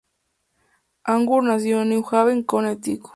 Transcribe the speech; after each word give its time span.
Augur 1.03 1.43
nació 1.43 1.83
en 1.83 1.89
New 1.89 2.03
Haven, 2.11 2.41
Connecticut. 2.41 3.09